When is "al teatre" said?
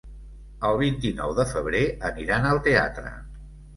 2.53-3.13